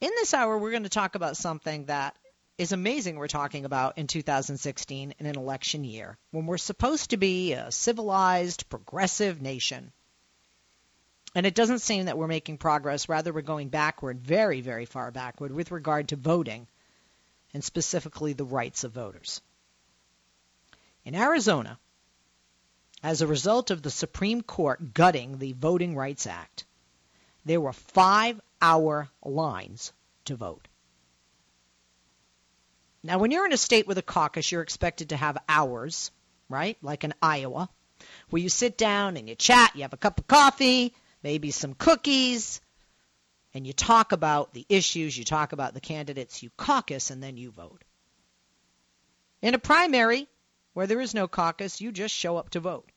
[0.00, 2.16] In this hour, we're going to talk about something that
[2.56, 7.18] is amazing we're talking about in 2016 in an election year when we're supposed to
[7.18, 9.92] be a civilized, progressive nation.
[11.34, 13.08] And it doesn't seem that we're making progress.
[13.10, 16.66] Rather, we're going backward, very, very far backward, with regard to voting,
[17.52, 19.42] and specifically the rights of voters.
[21.04, 21.78] In Arizona,
[23.02, 26.64] as a result of the Supreme Court gutting the Voting Rights Act,
[27.44, 29.92] there were five hour lines
[30.26, 30.68] to vote.
[33.02, 36.10] Now, when you're in a state with a caucus, you're expected to have hours,
[36.48, 36.76] right?
[36.82, 37.70] Like in Iowa,
[38.28, 41.74] where you sit down and you chat, you have a cup of coffee, maybe some
[41.74, 42.60] cookies,
[43.54, 47.36] and you talk about the issues, you talk about the candidates, you caucus, and then
[47.36, 47.82] you vote.
[49.42, 50.28] In a primary,
[50.74, 52.90] where there is no caucus, you just show up to vote.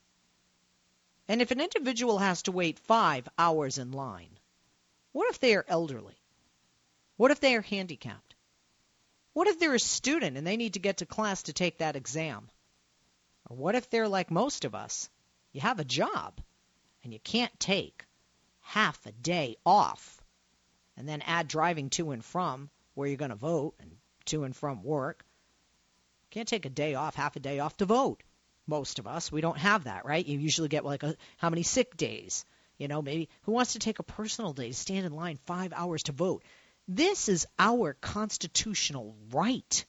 [1.27, 4.32] And if an individual has to wait five hours in line,
[5.13, 6.17] what if they are elderly?
[7.15, 8.35] What if they are handicapped?
[9.33, 11.95] What if they're a student and they need to get to class to take that
[11.95, 12.49] exam?
[13.49, 15.09] Or what if they're like most of us?
[15.51, 16.39] You have a job
[17.03, 18.05] and you can't take
[18.61, 20.21] half a day off
[20.97, 24.55] and then add driving to and from where you're going to vote and to and
[24.55, 25.25] from work.
[26.31, 28.23] Can't take a day off, half a day off to vote.
[28.65, 30.25] Most of us, we don't have that, right?
[30.25, 32.45] You usually get like a, how many sick days?
[32.83, 35.71] You know, maybe who wants to take a personal day to stand in line five
[35.71, 36.43] hours to vote?
[36.85, 39.85] This is our constitutional right.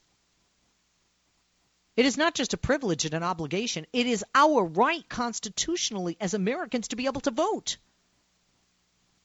[1.97, 3.85] It is not just a privilege and an obligation.
[3.91, 7.75] It is our right constitutionally as Americans to be able to vote.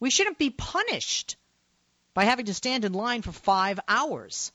[0.00, 1.36] We shouldn't be punished
[2.12, 4.50] by having to stand in line for five hours.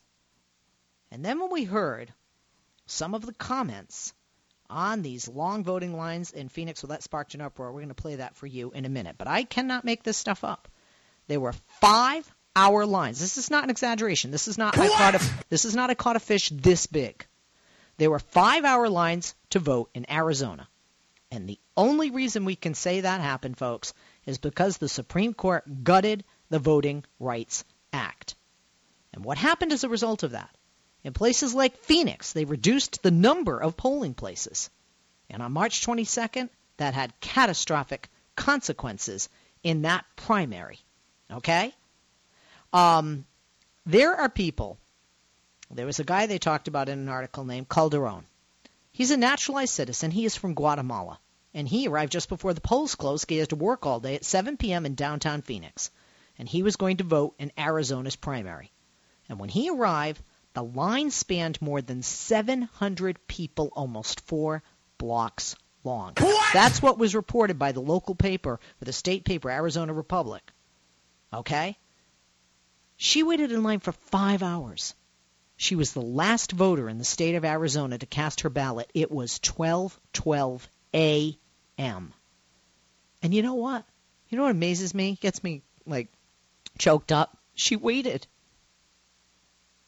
[1.09, 2.13] And then when we heard
[2.85, 4.13] some of the comments
[4.69, 7.71] on these long voting lines in Phoenix, well, that sparked an uproar.
[7.71, 9.15] We're going to play that for you in a minute.
[9.17, 10.67] But I cannot make this stuff up.
[11.27, 13.19] There were five hour lines.
[13.19, 14.31] This is not an exaggeration.
[14.31, 17.25] This is not I caught a, this is not I caught a fish this big.
[17.97, 20.67] There were five hour lines to vote in Arizona.
[21.31, 23.93] And the only reason we can say that happened, folks,
[24.25, 28.35] is because the Supreme Court gutted the Voting Rights Act.
[29.13, 30.49] And what happened as a result of that?
[31.05, 34.71] In places like Phoenix, they reduced the number of polling places.
[35.29, 39.29] And on March 22nd, that had catastrophic consequences
[39.61, 40.79] in that primary.
[41.29, 41.73] Okay?
[42.73, 43.25] Um,
[43.85, 44.79] there are people.
[45.69, 48.25] There was a guy they talked about in an article named Calderon.
[48.91, 50.09] He's a naturalized citizen.
[50.09, 51.19] He is from Guatemala
[51.55, 53.29] and he arrived just before the polls closed.
[53.29, 54.85] He has to work all day at 7 p.m.
[54.85, 55.89] in downtown Phoenix,
[56.37, 58.71] and he was going to vote in Arizona's primary.
[59.29, 60.21] And when he arrived,
[60.55, 64.63] the line spanned more than 700 people, almost four
[64.97, 66.13] blocks long.
[66.17, 66.53] What?
[66.53, 70.41] That's what was reported by the local paper, or the state paper, Arizona Republic.
[71.33, 71.77] Okay?
[72.97, 74.95] She waited in line for five hours.
[75.57, 78.89] She was the last voter in the state of Arizona to cast her ballot.
[78.93, 81.37] It was 12:12 a
[81.77, 82.13] am.
[83.21, 83.85] And you know what?
[84.29, 85.17] You know what amazes me?
[85.21, 86.07] Gets me like
[86.77, 87.37] choked up.
[87.55, 88.27] She waited.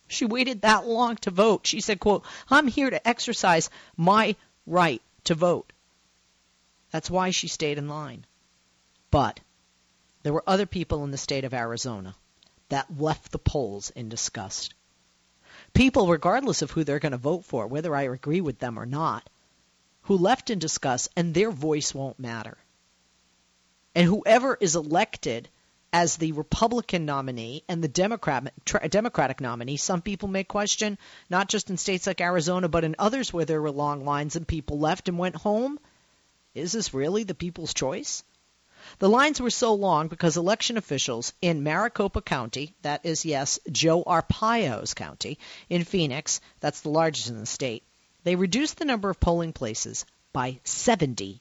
[0.08, 1.68] She waited that long to vote.
[1.68, 4.36] She said, quote, I'm here to exercise my
[4.66, 5.72] right to vote.
[6.92, 8.26] That's why she stayed in line.
[9.12, 9.40] But
[10.24, 12.16] there were other people in the state of Arizona
[12.70, 14.74] that left the polls in disgust.
[15.74, 18.86] People, regardless of who they're going to vote for, whether I agree with them or
[18.86, 19.30] not,
[20.04, 22.58] who left in disgust, and their voice won't matter.
[23.94, 25.50] And whoever is elected
[25.98, 28.54] as the Republican nominee and the Democrat,
[28.92, 30.96] Democratic nominee, some people may question,
[31.28, 34.48] not just in states like Arizona, but in others where there were long lines and
[34.48, 35.80] people left and went home.
[36.54, 38.24] Is this really the people's choice?
[39.00, 44.04] The lines were so long because election officials in Maricopa County, that is, yes, Joe
[44.04, 47.82] Arpaio's county, in Phoenix, that's the largest in the state,
[48.24, 51.40] they reduced the number of polling places by 70%.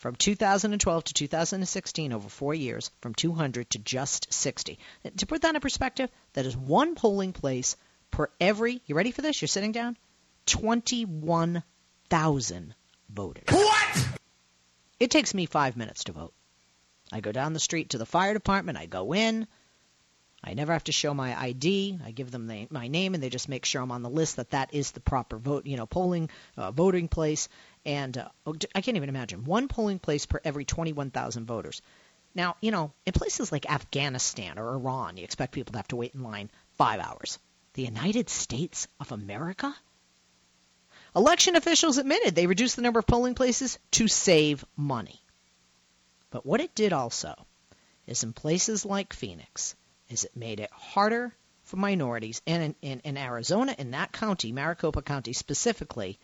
[0.00, 4.78] From 2012 to 2016, over four years, from 200 to just 60.
[5.18, 7.76] To put that in perspective, that is one polling place
[8.10, 9.42] per every, you ready for this?
[9.42, 9.98] You're sitting down?
[10.46, 12.74] 21,000
[13.10, 13.44] voters.
[13.50, 14.08] What?
[14.98, 16.32] It takes me five minutes to vote.
[17.12, 19.46] I go down the street to the fire department, I go in,
[20.42, 21.98] I never have to show my ID.
[22.04, 24.36] I give them the, my name, and they just make sure I'm on the list
[24.36, 27.48] that that is the proper vote, you know, polling uh, voting place.
[27.84, 31.80] And uh, oh, I can't even imagine one polling place per every 21,000 voters.
[32.34, 35.96] Now, you know, in places like Afghanistan or Iran, you expect people to have to
[35.96, 37.38] wait in line five hours.
[37.74, 39.74] The United States of America?
[41.16, 45.20] Election officials admitted they reduced the number of polling places to save money.
[46.30, 47.34] But what it did also
[48.06, 49.74] is in places like Phoenix,
[50.08, 51.34] is it made it harder
[51.64, 56.18] for minorities, and in, in, in Arizona, in that county, Maricopa County specifically,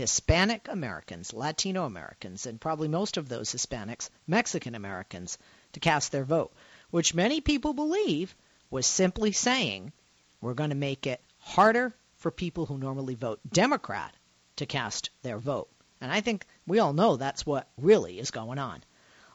[0.00, 5.36] Hispanic Americans, Latino Americans, and probably most of those Hispanics, Mexican Americans,
[5.74, 6.54] to cast their vote,
[6.90, 8.34] which many people believe
[8.70, 9.92] was simply saying
[10.40, 14.14] we're going to make it harder for people who normally vote Democrat
[14.56, 15.68] to cast their vote.
[16.00, 18.82] And I think we all know that's what really is going on.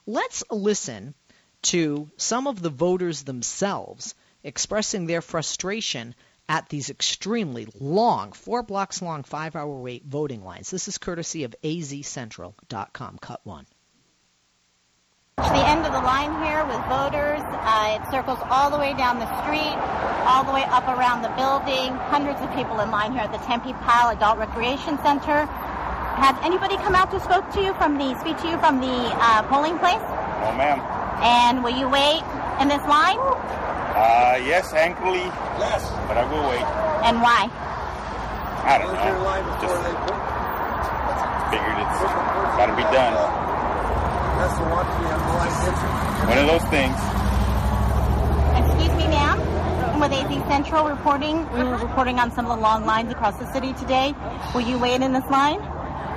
[0.08, 1.14] Let's listen
[1.62, 6.16] to some of the voters themselves expressing their frustration
[6.48, 10.70] at these extremely long, four blocks long, five hour wait voting lines.
[10.70, 13.18] This is courtesy of azcentral.com.
[13.20, 13.66] Cut one.
[15.38, 17.44] To the end of the line here with voters.
[17.44, 19.76] Uh, it circles all the way down the street,
[20.24, 21.92] all the way up around the building.
[22.08, 25.46] Hundreds of people in line here at the Tempe Pyle Adult Recreation Center.
[26.16, 29.12] Has anybody come out to spoke to you from the speak to you from the
[29.20, 30.00] uh, polling place?
[30.00, 30.80] No, ma'am.
[31.20, 32.24] And will you wait
[32.62, 33.20] in this line?
[33.96, 35.24] Uh, yes, angrily.
[35.56, 35.88] Yes.
[36.08, 36.68] But I will wait.
[37.08, 37.48] And why?
[38.68, 39.00] I don't know.
[39.64, 39.72] Just
[41.48, 42.02] figured it's
[42.60, 43.16] got to be done.
[44.36, 46.98] That's the one we have One of those things.
[48.60, 49.40] Excuse me, ma'am.
[50.00, 53.48] With AZ Central reporting, we were reporting on some of the long lines across the
[53.54, 54.14] city today.
[54.54, 55.60] Will you wait in this line?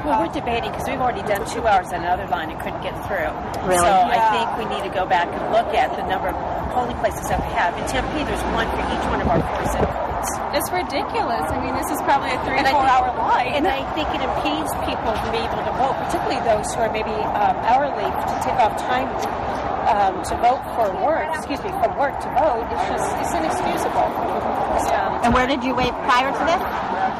[0.04, 2.94] Well, we're debating because we've already done two hours on another line and couldn't get
[3.06, 3.30] through.
[3.69, 3.78] Really?
[3.78, 4.19] So Yeah.
[4.19, 7.29] I think we need to go back and look at the number of polling places
[7.29, 7.73] that we have.
[7.79, 10.31] In Tempe, there's one for each one of our four zip codes.
[10.59, 11.44] It's ridiculous.
[11.49, 13.53] I mean, this is probably a three, And I four think- hour line.
[13.55, 16.93] And I think it impedes people from being able to vote, particularly those who are
[16.93, 19.09] maybe um, hourly to take off time
[19.88, 21.29] um, to vote for work.
[21.37, 22.67] Excuse me, from work to vote.
[22.73, 24.09] It's just it's inexcusable.
[24.91, 25.21] Yeah.
[25.25, 26.62] And where did you wait prior to this?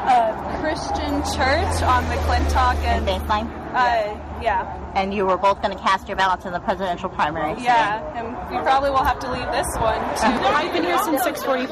[0.09, 0.31] Uh,
[0.61, 3.47] Christian Church on McClintock In and baseline.
[3.73, 4.63] uh, yeah,
[4.95, 7.53] And you were both going to cast your ballots in the presidential primary.
[7.53, 7.65] today.
[7.65, 10.25] yeah, and we probably will have to leave this one too.
[10.59, 11.67] I've been here since 6:45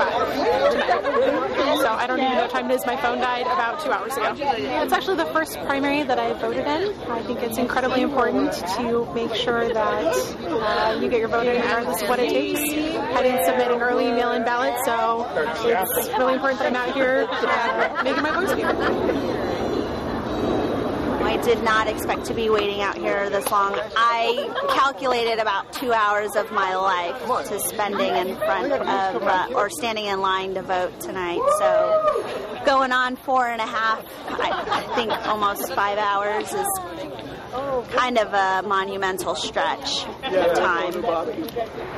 [0.72, 2.86] tonight, so I don't even know what time it is.
[2.86, 4.34] My phone died about two hours ago.
[4.38, 6.94] It's actually the first primary that I voted in.
[7.10, 10.16] I think it's incredibly important to make sure that
[10.46, 12.60] uh, you get your vote in regardless of what it takes.
[12.60, 17.28] I didn't submit an early mail-in ballot, so it's really important that I'm out here
[17.30, 19.67] uh, making my voice heard.
[21.44, 23.80] Did not expect to be waiting out here this long.
[23.96, 29.70] I calculated about two hours of my life to spending in front of uh, or
[29.70, 31.40] standing in line to vote tonight.
[31.60, 36.68] So going on four and a half, I think almost five hours is
[37.96, 40.94] kind of a monumental stretch of time.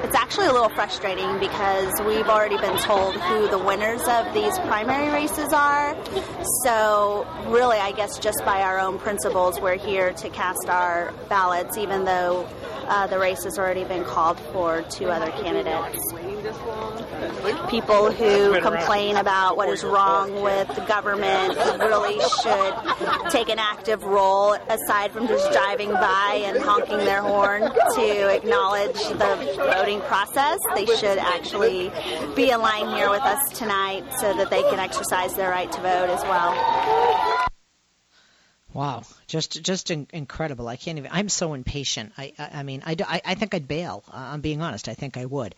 [0.04, 4.58] It's actually a little frustrating because we've already been told who the winners of these
[4.60, 5.96] primary races are.
[6.64, 11.78] So, really, I guess just by our own principles, we're here to cast our ballots,
[11.78, 12.48] even though
[12.88, 16.00] uh, the race has already been called for two other candidates.
[17.70, 24.04] People who complain about what is wrong with the government really should take an active
[24.04, 27.62] role aside from just driving by and honking their horn
[27.96, 30.60] to acknowledge the voting process.
[30.76, 31.92] They should actually
[32.36, 35.82] be in line here with us tonight so that they can exercise their right to
[35.82, 37.48] vote as well.
[38.72, 40.68] Wow, just just in, incredible.
[40.68, 41.10] I can't even.
[41.12, 42.14] I'm so impatient.
[42.18, 44.04] I I, I mean, I, I I think I'd bail.
[44.08, 44.88] Uh, I'm being honest.
[44.88, 45.56] I think I would.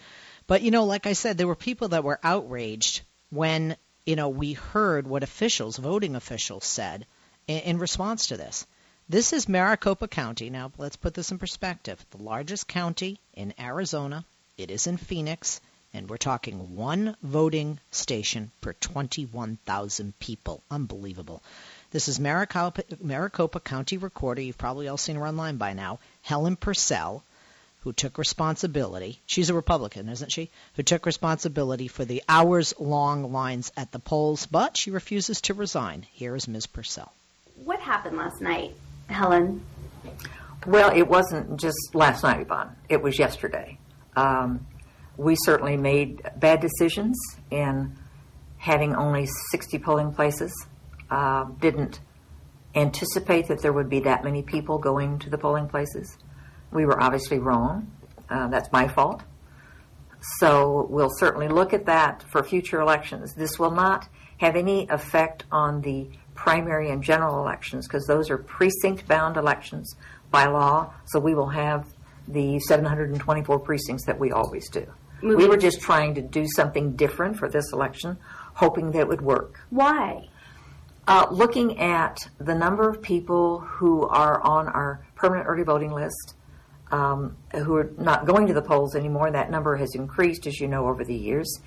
[0.48, 4.30] But you know, like I said, there were people that were outraged when you know
[4.30, 7.06] we heard what officials, voting officials, said
[7.48, 8.66] in, in response to this.
[9.12, 10.50] This is Maricopa County.
[10.50, 12.00] Now let's put this in perspective.
[12.12, 14.24] The largest county in Arizona.
[14.58, 15.60] It is in Phoenix,
[15.94, 20.64] and we're talking one voting station per 21,000 people.
[20.72, 21.44] Unbelievable.
[21.92, 24.44] This is Maricopa, Maricopa County Recorder.
[24.44, 26.00] You've probably all seen her online by now.
[26.22, 27.22] Helen Purcell,
[27.82, 29.20] who took responsibility.
[29.26, 30.50] She's a Republican, isn't she?
[30.76, 35.54] Who took responsibility for the hours long lines at the polls, but she refuses to
[35.54, 36.06] resign.
[36.14, 36.68] Here is Ms.
[36.68, 37.12] Purcell.
[37.66, 38.74] What happened last night,
[39.08, 39.64] Helen?
[40.66, 42.76] Well, it wasn't just last night, Yvonne.
[42.90, 43.78] It was yesterday.
[44.16, 44.68] Um,
[45.18, 47.18] we certainly made bad decisions
[47.50, 47.98] in
[48.58, 50.52] having only 60 polling places.
[51.10, 52.00] Uh, didn't
[52.76, 56.18] anticipate that there would be that many people going to the polling places.
[56.72, 57.92] We were obviously wrong.
[58.30, 59.24] Uh, that's my fault.
[60.40, 63.34] So we'll certainly look at that for future elections.
[63.34, 66.10] This will not have any effect on the
[66.42, 69.96] primary and general elections because those are precinct bound elections
[70.32, 70.92] by law.
[71.06, 71.86] So we will have
[72.28, 74.88] the 724 precincts that we always do.
[75.22, 78.18] We were just trying to do something different for this election,
[78.56, 79.60] hoping that it would work.
[79.70, 80.30] Why?
[81.08, 86.34] Uh, looking at the number of people who are on our permanent early voting list,
[86.92, 89.30] um, who are not going to the polls anymore.
[89.30, 91.60] That number has increased, as you know, over the years.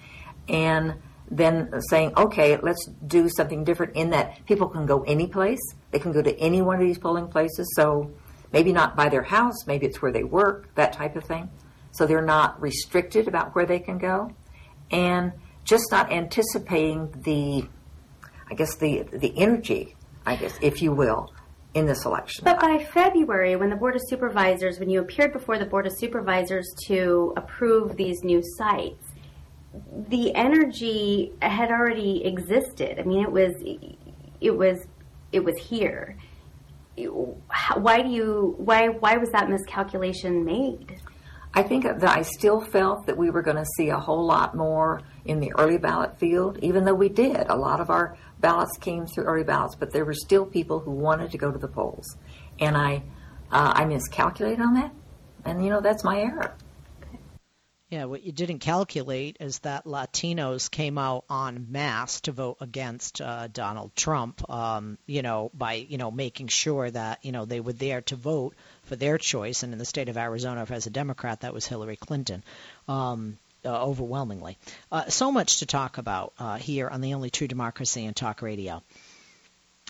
[0.48, 0.96] And
[1.30, 5.60] then saying, okay, let's do something different in that people can go any place.
[5.90, 7.72] They can go to any one of these polling places.
[7.76, 8.10] So
[8.52, 11.50] maybe not by their house, maybe it's where they work, that type of thing.
[11.92, 14.34] So they're not restricted about where they can go.
[14.90, 15.32] And
[15.64, 17.66] just not anticipating the,
[18.50, 21.32] I guess, the, the energy, I guess, if you will,
[21.72, 22.44] in this election.
[22.44, 25.92] But by February, when the Board of Supervisors, when you appeared before the Board of
[25.96, 29.03] Supervisors to approve these new sites,
[30.08, 32.98] the energy had already existed.
[32.98, 33.52] I mean, it was,
[34.40, 34.86] it was,
[35.32, 36.16] it was here.
[36.96, 41.00] Why do you, why, why was that miscalculation made?
[41.56, 44.56] I think that I still felt that we were going to see a whole lot
[44.56, 47.46] more in the early ballot field, even though we did.
[47.48, 50.90] A lot of our ballots came through early ballots, but there were still people who
[50.90, 52.16] wanted to go to the polls.
[52.58, 53.02] And I,
[53.52, 54.92] uh, I miscalculated on that.
[55.44, 56.56] And, you know, that's my error.
[57.90, 63.20] Yeah, what you didn't calculate is that Latinos came out en masse to vote against
[63.20, 64.48] uh, Donald Trump.
[64.50, 68.16] Um, you know, by you know making sure that you know they were there to
[68.16, 69.62] vote for their choice.
[69.62, 72.42] And in the state of Arizona, as a Democrat, that was Hillary Clinton.
[72.88, 74.58] Um, uh, overwhelmingly.
[74.92, 78.42] Uh, so much to talk about uh, here on the only true democracy in talk
[78.42, 78.82] radio.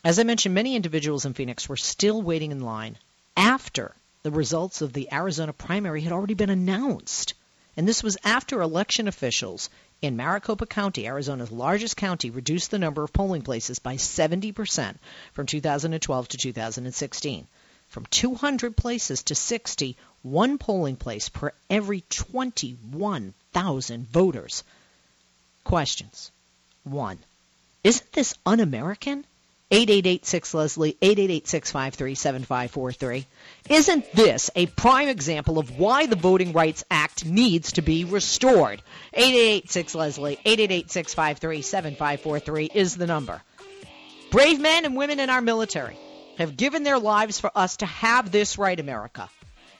[0.05, 2.97] As I mentioned, many individuals in Phoenix were still waiting in line
[3.37, 7.35] after the results of the Arizona primary had already been announced.
[7.76, 9.69] And this was after election officials
[10.00, 14.97] in Maricopa County, Arizona's largest county, reduced the number of polling places by 70%
[15.33, 17.47] from 2012 to 2016.
[17.88, 24.64] From 200 places to 60, one polling place per every 21,000 voters.
[25.64, 26.31] Questions.
[26.85, 27.19] 1.
[27.83, 29.25] Isn't this un American?
[29.75, 33.26] 8886 Leslie, 888
[33.69, 38.81] Isn't this a prime example of why the Voting Rights Act needs to be restored?
[39.12, 43.43] 8886 Leslie, 888 is the number.
[44.31, 45.99] Brave men and women in our military
[46.38, 49.28] have given their lives for us to have this right, America.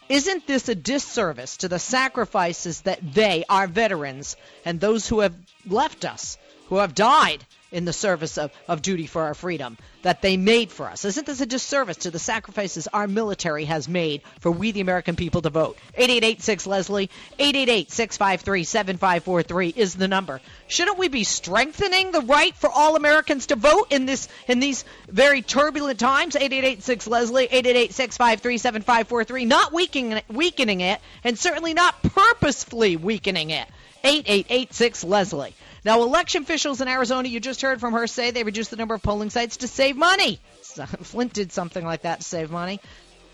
[0.08, 4.34] Isn't this a disservice to the sacrifices that they, our veterans,
[4.64, 6.36] and those who have left us,
[6.66, 10.71] who have died, in the service of, of duty for our freedom that they made
[10.71, 11.04] for us.
[11.04, 15.16] Isn't this a disservice to the sacrifices our military has made for we, the American
[15.16, 15.76] people, to vote?
[15.97, 20.40] 8886 Leslie, 888 653 7543 is the number.
[20.69, 24.85] Shouldn't we be strengthening the right for all Americans to vote in this in these
[25.09, 26.37] very turbulent times?
[26.37, 33.66] 8886 Leslie, 888 653 7543, not weakening, weakening it, and certainly not purposefully weakening it.
[34.04, 35.54] 8886 Leslie.
[35.84, 38.94] Now, election officials in Arizona, you just heard from her say they reduced the number
[38.94, 40.40] of polling sites to save money.
[41.02, 42.80] Flint did something like that to save money.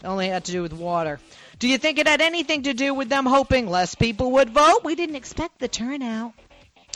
[0.02, 1.20] It only had to do with water.
[1.58, 4.80] Do you think it had anything to do with them hoping less people would vote?
[4.82, 6.32] We didn't expect the turnout.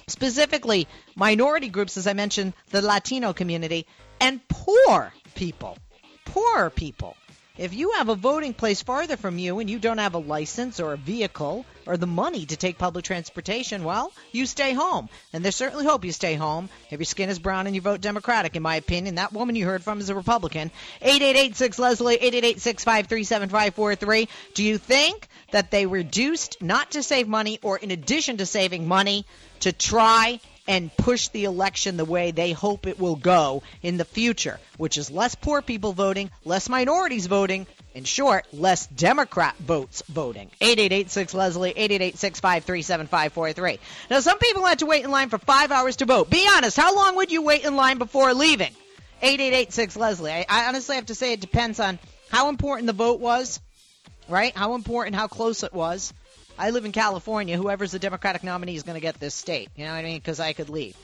[0.09, 3.87] Specifically, minority groups, as I mentioned, the Latino community,
[4.21, 5.79] and poor people.
[6.25, 7.17] Poor people.
[7.57, 10.81] If you have a voting place farther from you and you don't have a license
[10.81, 15.09] or a vehicle or the money to take public transportation, well, you stay home.
[15.33, 18.01] And there's certainly hope you stay home if your skin is brown and you vote
[18.01, 19.15] Democratic, in my opinion.
[19.15, 20.73] That woman you heard from is a Republican.
[21.01, 27.93] 8886 Leslie, 888 Do you think that they reduced not to save money or in
[27.93, 29.27] addition to saving money
[29.61, 34.05] to try and push the election the way they hope it will go in the
[34.05, 40.03] future, which is less poor people voting, less minorities voting, in short, less Democrat votes
[40.09, 40.51] voting.
[40.61, 43.81] 8886 Leslie, 888
[44.11, 46.31] Now, some people had to wait in line for five hours to vote.
[46.31, 48.73] Be honest, how long would you wait in line before leaving?
[49.23, 50.33] 8886 Leslie.
[50.33, 51.99] I, I honestly have to say it depends on
[52.31, 53.61] how important the vote was,
[54.29, 54.55] right?
[54.57, 56.13] How important, how close it was.
[56.59, 57.57] I live in California.
[57.57, 59.71] Whoever's the Democratic nominee is going to get this state.
[59.77, 60.19] You know what I mean?
[60.19, 60.97] Because I could leave.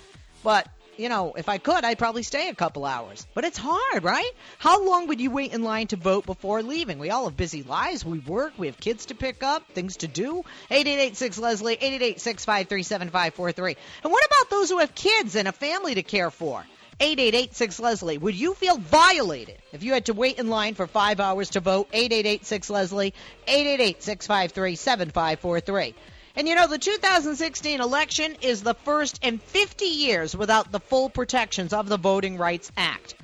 [0.44, 3.26] But, you know, if I could, I'd probably stay a couple hours.
[3.34, 4.30] But it's hard, right?
[4.58, 6.98] How long would you wait in line to vote before leaving?
[6.98, 8.04] We all have busy lives.
[8.04, 8.52] We work.
[8.58, 10.44] We have kids to pick up, things to do.
[10.70, 13.76] 8886 Leslie, 888 653 7543.
[14.04, 16.64] And what about those who have kids and a family to care for?
[17.00, 18.18] 8886 Leslie.
[18.18, 21.60] Would you feel violated if you had to wait in line for five hours to
[21.60, 21.88] vote?
[21.92, 23.14] 8886 Leslie,
[23.46, 25.94] 888 653 7543.
[26.36, 31.08] And you know, the 2016 election is the first in 50 years without the full
[31.08, 33.14] protections of the Voting Rights Act.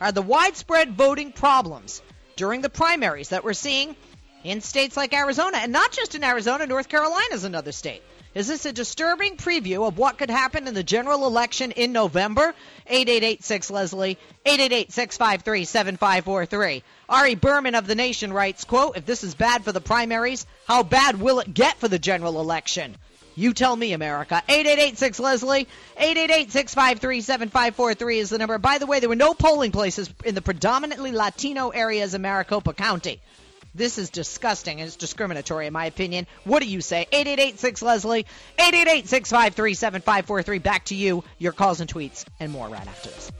[0.00, 2.02] Are the widespread voting problems
[2.36, 3.96] during the primaries that we're seeing
[4.44, 8.02] in states like Arizona, and not just in Arizona, North Carolina is another state.
[8.36, 12.54] Is this a disturbing preview of what could happen in the general election in November?
[12.86, 16.82] 8886 Leslie, 888 653 7543.
[17.08, 20.82] Ari Berman of The Nation writes, quote, if this is bad for the primaries, how
[20.82, 22.98] bad will it get for the general election?
[23.36, 24.42] You tell me, America.
[24.46, 25.66] 8886 Leslie,
[25.96, 28.58] 888 653 7543 is the number.
[28.58, 32.74] By the way, there were no polling places in the predominantly Latino areas of Maricopa
[32.74, 33.18] County.
[33.76, 36.26] This is disgusting and it's discriminatory, in my opinion.
[36.44, 37.02] What do you say?
[37.12, 38.26] 8886 Leslie,
[38.58, 40.58] 888 653 7543.
[40.60, 43.30] Back to you, your calls and tweets, and more right after this.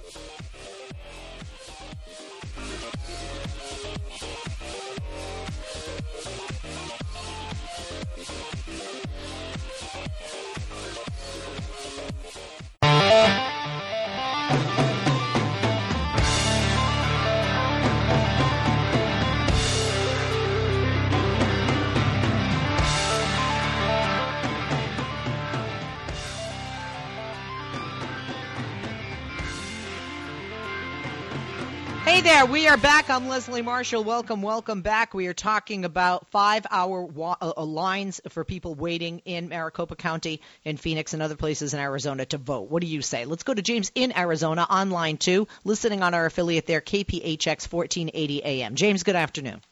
[32.37, 33.09] There, we are back.
[33.09, 34.05] I'm Leslie Marshall.
[34.05, 35.14] Welcome, welcome back.
[35.14, 39.97] We are talking about five hour wa- uh, uh, lines for people waiting in Maricopa
[39.97, 42.69] County, in Phoenix, and other places in Arizona to vote.
[42.69, 43.25] What do you say?
[43.25, 48.45] Let's go to James in Arizona, online too, listening on our affiliate there, KPHX 1480
[48.45, 48.75] AM.
[48.75, 49.62] James, good afternoon.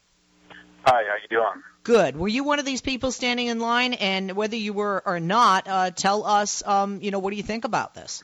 [0.85, 1.63] Hi, how you doing?
[1.83, 2.17] Good.
[2.17, 3.93] Were you one of these people standing in line?
[3.93, 7.43] And whether you were or not, uh, tell us, um, you know, what do you
[7.43, 8.23] think about this?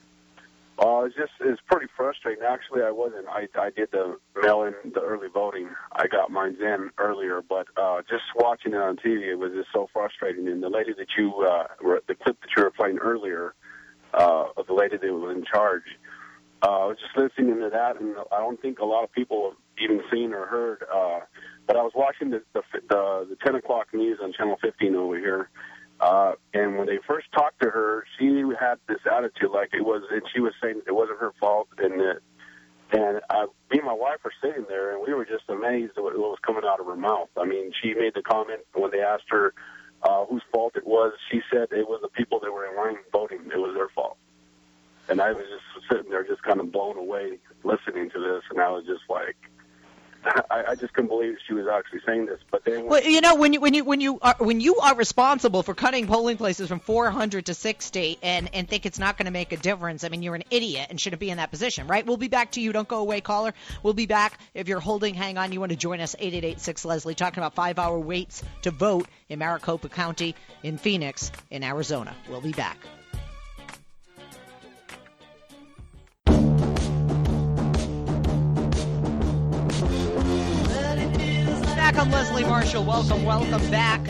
[0.82, 2.42] Uh, it's just it's pretty frustrating.
[2.42, 3.26] Actually, I wasn't.
[3.28, 5.68] I I did the mail in the early voting.
[5.92, 9.68] I got mine in earlier, but uh, just watching it on TV, it was just
[9.72, 10.48] so frustrating.
[10.48, 13.54] And the lady that you uh, were, the clip that you were playing earlier,
[14.12, 15.84] uh, of the lady that was in charge,
[16.66, 19.50] uh, I was just listening to that, and I don't think a lot of people
[19.50, 20.82] have even seen or heard.
[20.92, 21.20] Uh,
[21.68, 25.16] but I was watching the the the, the 10 o'clock news on Channel 15 over
[25.16, 25.48] here.
[26.02, 30.02] Uh, and when they first talked to her, she had this attitude like it was,
[30.10, 32.18] and she was saying it wasn't her fault, and that,
[32.90, 36.02] and uh, me and my wife were sitting there, and we were just amazed at
[36.02, 37.28] what was coming out of her mouth.
[37.40, 39.54] I mean, she made the comment when they asked her
[40.02, 41.12] uh, whose fault it was.
[41.30, 44.16] She said it was the people that were in line voting; it was their fault.
[45.08, 48.60] And I was just sitting there, just kind of blown away, listening to this, and
[48.60, 49.36] I was just like,
[50.24, 52.40] I, I just couldn't believe she was actually saying this.
[52.50, 54.94] But then, Well, you know, when you when you when you are when you are
[54.94, 59.26] responsible for cutting polling places from 400 to 60 and and think it's not going
[59.26, 61.86] to make a difference, I mean, you're an idiot and shouldn't be in that position,
[61.86, 62.06] right?
[62.06, 62.72] We'll be back to you.
[62.72, 63.54] Don't go away, caller.
[63.82, 64.38] We'll be back.
[64.54, 65.52] If you're holding, hang on.
[65.52, 66.14] You want to join us?
[66.18, 72.14] 8886 Leslie talking about five-hour waits to vote in Maricopa County, in Phoenix, in Arizona.
[72.28, 72.78] We'll be back.
[81.92, 82.84] Back on Leslie Marshall.
[82.84, 84.02] Welcome, welcome back.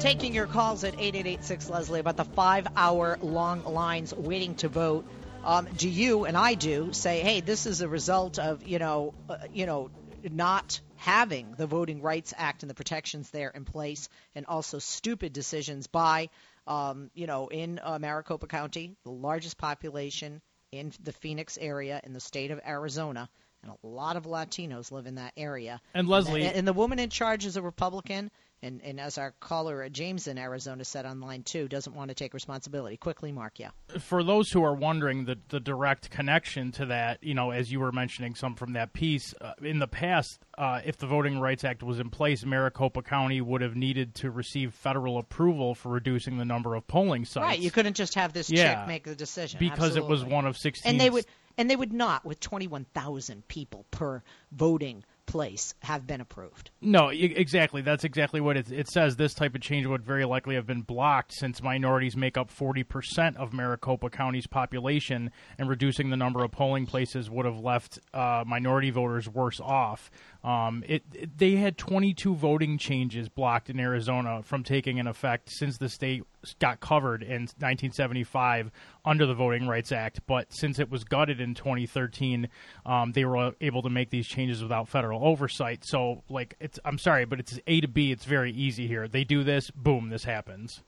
[0.00, 5.06] Taking your calls at 8886 Leslie about the five hour long lines waiting to vote.
[5.44, 9.14] Um, do you and I do say, hey, this is a result of you know,
[9.28, 9.92] uh, you know,
[10.32, 15.32] not having the Voting Rights Act and the protections there in place, and also stupid
[15.32, 16.28] decisions by,
[16.66, 22.14] um, you know, in uh, Maricopa County, the largest population in the Phoenix area in
[22.14, 23.28] the state of Arizona,
[23.62, 25.80] and a lot of Latinos live in that area.
[25.94, 28.30] And Leslie- and, and the woman in charge is a Republican,
[28.64, 32.14] and, and as our caller uh, James in Arizona said online too, doesn't want to
[32.14, 32.96] take responsibility.
[32.96, 33.70] Quickly, Mark, yeah.
[33.98, 37.80] for those who are wondering the the direct connection to that, you know, as you
[37.80, 41.64] were mentioning some from that piece, uh, in the past, uh, if the Voting Rights
[41.64, 46.38] Act was in place, Maricopa County would have needed to receive federal approval for reducing
[46.38, 47.44] the number of polling sites.
[47.44, 48.74] Right, you couldn't just have this Yeah.
[48.74, 50.92] chick make the decision because it was one of sixteen.
[50.92, 56.20] and they would and they would not with 21,000 people per voting place have been
[56.20, 56.70] approved.
[56.80, 57.80] No, exactly.
[57.80, 59.16] That's exactly what it, it says.
[59.16, 63.36] This type of change would very likely have been blocked since minorities make up 40%
[63.36, 68.44] of Maricopa County's population, and reducing the number of polling places would have left uh,
[68.46, 70.10] minority voters worse off.
[70.44, 75.50] Um, it, it- they had 22 voting changes blocked in Arizona from taking in effect
[75.50, 76.24] since the state
[76.58, 78.70] got covered in 1975
[79.04, 80.20] under the Voting Rights Act.
[80.26, 82.48] But since it was gutted in 2013,
[82.84, 85.84] um, they were able to make these changes without federal oversight.
[85.84, 88.10] So, like, it's I'm sorry, but it's A to B.
[88.12, 89.06] It's very easy here.
[89.08, 90.82] They do this, boom, this happens.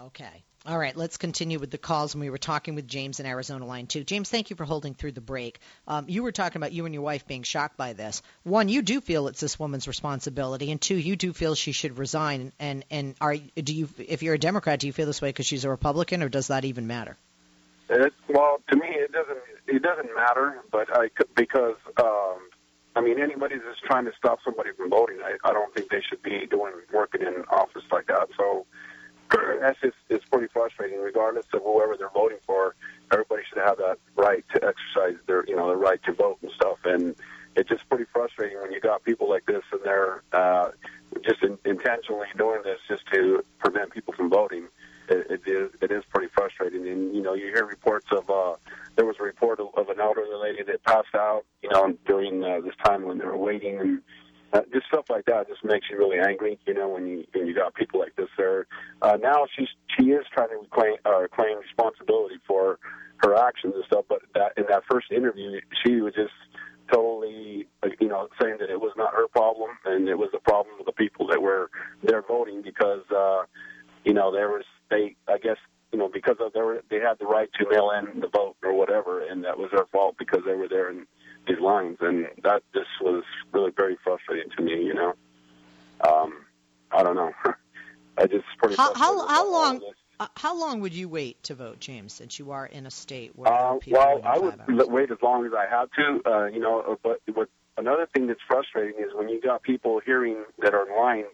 [0.00, 0.44] Okay.
[0.66, 2.14] All right, let's continue with the calls.
[2.14, 4.04] And we were talking with James in Arizona line two.
[4.04, 5.60] James, thank you for holding through the break.
[5.86, 8.22] Um, you were talking about you and your wife being shocked by this.
[8.42, 11.96] One, you do feel it's this woman's responsibility, and two, you do feel she should
[11.96, 12.52] resign.
[12.58, 15.46] And and are do you, if you're a Democrat, do you feel this way because
[15.46, 17.16] she's a Republican, or does that even matter?
[17.88, 19.38] It, well, to me, it doesn't.
[19.68, 22.38] It doesn't matter, but I because um,
[22.98, 26.02] I mean, anybody that's trying to stop somebody from voting, I, I don't think they
[26.08, 28.28] should be doing working in office like that.
[28.36, 28.66] So,
[29.60, 31.00] that's just it's pretty frustrating.
[31.00, 32.74] Regardless of whoever they're voting for,
[33.12, 36.50] everybody should have that right to exercise their you know their right to vote and
[36.52, 36.78] stuff.
[36.84, 37.14] And
[37.56, 40.70] it's just pretty frustrating when you got people like this and they're uh,
[41.24, 44.68] just in, intentionally doing this just to prevent people from voting.
[45.08, 46.86] It, it is it is pretty frustrating.
[46.88, 48.54] And you know you hear reports of uh,
[48.96, 52.44] there was a report of, of an elderly lady that passed out you know during
[52.44, 54.02] uh, this time when they were waiting and
[54.52, 57.46] uh, just stuff like that just makes you really angry, you know, when you when
[57.46, 58.66] you got people like this there.
[59.02, 62.78] Uh, now she's she is trying to reclaim uh, claim responsibility for
[63.18, 66.32] her actions and stuff, but that in that first interview, she was just
[66.92, 70.38] totally, uh, you know, saying that it was not her problem and it was the
[70.38, 71.70] problem of the people that were
[72.02, 73.42] there voting because, uh,
[74.04, 75.58] you know, there was they, I guess,
[75.92, 78.72] you know, because of their they had the right to mail in the vote or
[78.72, 81.06] whatever, and that was their fault because they were there and
[81.46, 84.84] these lines, and that just was really very frustrating to me.
[84.84, 85.14] You know,
[86.06, 86.44] um,
[86.92, 87.32] I don't know.
[88.18, 88.76] I just pretty.
[89.28, 89.82] How long?
[90.20, 92.12] Uh, how long would you wait to vote, James?
[92.12, 94.88] Since you are in a state where uh, people well, I would hours?
[94.88, 96.20] wait as long as I have to.
[96.26, 100.00] Uh, you know, uh, but what another thing that's frustrating is when you got people
[100.04, 101.24] hearing that are in line,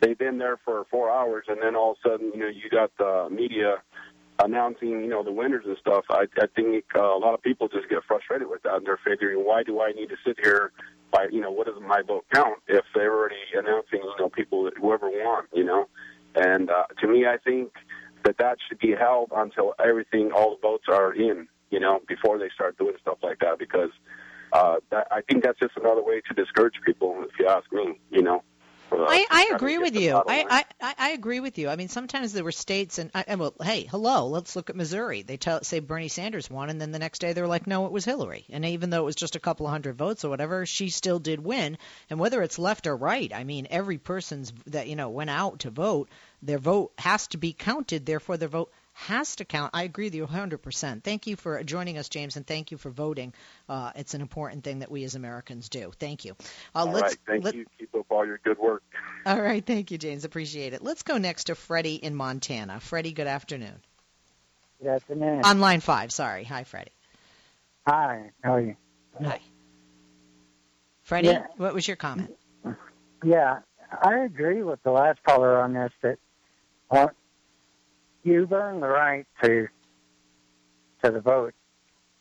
[0.00, 2.70] they've been there for four hours, and then all of a sudden, you know, you
[2.70, 3.78] got the media
[4.40, 7.68] announcing, you know, the winners and stuff, I, I think uh, a lot of people
[7.68, 8.76] just get frustrated with that.
[8.76, 10.72] And they're figuring, why do I need to sit here?
[11.10, 14.70] By you know, what does my vote count if they're already announcing, you know, people
[14.78, 15.87] whoever won, you know?
[16.38, 17.72] And uh, to me, I think
[18.24, 22.38] that that should be held until everything, all the votes are in, you know, before
[22.38, 23.58] they start doing stuff like that.
[23.58, 23.90] Because
[24.52, 27.98] uh, that, I think that's just another way to discourage people, if you ask me,
[28.10, 28.42] you know.
[28.90, 30.16] I, I agree with you.
[30.16, 31.68] I, I, I agree with you.
[31.68, 35.22] I mean, sometimes there were states, and, and well, hey, hello, let's look at Missouri.
[35.22, 37.92] They tell say Bernie Sanders won, and then the next day they're like, no, it
[37.92, 38.46] was Hillary.
[38.48, 41.18] And even though it was just a couple of hundred votes or whatever, she still
[41.18, 41.76] did win.
[42.08, 45.60] And whether it's left or right, I mean, every person's that you know went out
[45.60, 46.08] to vote,
[46.42, 48.06] their vote has to be counted.
[48.06, 49.70] Therefore, their vote has to count.
[49.74, 51.04] I agree with you 100%.
[51.04, 53.32] Thank you for joining us, James, and thank you for voting.
[53.68, 55.92] Uh, it's an important thing that we as Americans do.
[56.00, 56.34] Thank you.
[56.74, 57.64] Uh, all right, thank let, you.
[57.78, 58.82] Keep up all your good work.
[59.24, 60.24] All right, thank you, James.
[60.24, 60.82] Appreciate it.
[60.82, 62.80] Let's go next to Freddie in Montana.
[62.80, 63.80] Freddie, good afternoon.
[64.80, 65.42] Good afternoon.
[65.44, 66.44] On line five, sorry.
[66.44, 66.92] Hi, Freddie.
[67.86, 68.76] Hi, how are you?
[69.22, 69.40] Hi.
[71.02, 71.46] Freddie, yeah.
[71.56, 72.36] what was your comment?
[73.24, 73.60] Yeah,
[74.02, 76.18] I agree with the last caller on this that
[76.90, 77.08] uh,
[78.22, 79.68] you've earned the right to
[81.02, 81.54] to the vote,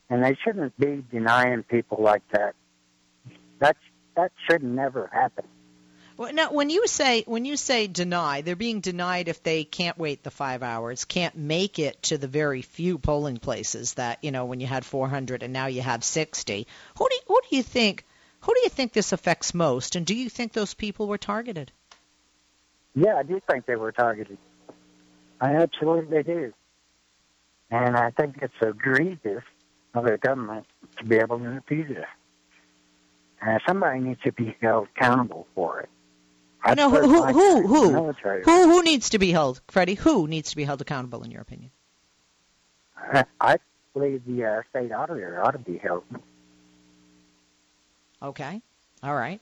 [0.10, 2.56] and they shouldn't be denying people like that.
[3.60, 3.80] That's
[4.16, 5.46] that should never happen.
[6.18, 10.00] Well, now, when you say when you say deny, they're being denied if they can't
[10.00, 14.32] wait the five hours, can't make it to the very few polling places that you
[14.32, 16.66] know when you had 400 and now you have 60.
[16.98, 18.04] Who do you, who do you think
[18.42, 21.72] who do you think this affects most, and do you think those people were targeted?
[22.96, 24.40] Yeah, I do think they were targeted.
[25.40, 26.54] I absolutely do.
[27.70, 29.44] And I think it's egregious
[29.94, 30.66] of the government
[30.98, 32.06] to be able to do this.
[33.68, 35.90] Somebody needs to be held accountable for it.
[36.64, 39.94] I no, who, who, who, who, who, who needs to be held, Freddie?
[39.94, 41.70] Who needs to be held accountable, in your opinion?
[42.98, 43.58] I, I
[43.94, 46.04] believe the uh, state auditor ought to be held.
[48.22, 48.62] Okay,
[49.04, 49.40] all right.